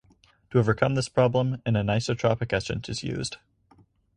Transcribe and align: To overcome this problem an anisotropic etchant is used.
To 0.49 0.57
overcome 0.57 0.95
this 0.95 1.09
problem 1.09 1.61
an 1.63 1.75
anisotropic 1.75 2.47
etchant 2.53 2.89
is 2.89 3.03
used. 3.03 3.37